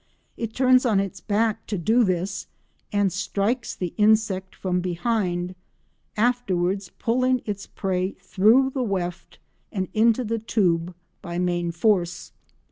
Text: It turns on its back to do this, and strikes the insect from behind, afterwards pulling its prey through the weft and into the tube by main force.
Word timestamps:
It 0.35 0.55
turns 0.55 0.83
on 0.83 0.99
its 0.99 1.19
back 1.21 1.67
to 1.67 1.77
do 1.77 2.03
this, 2.03 2.47
and 2.91 3.13
strikes 3.13 3.75
the 3.75 3.93
insect 3.97 4.55
from 4.55 4.79
behind, 4.81 5.53
afterwards 6.17 6.89
pulling 6.97 7.43
its 7.45 7.67
prey 7.67 8.13
through 8.13 8.71
the 8.71 8.81
weft 8.81 9.37
and 9.71 9.89
into 9.93 10.23
the 10.23 10.39
tube 10.39 10.95
by 11.21 11.37
main 11.37 11.69
force. 11.71 12.31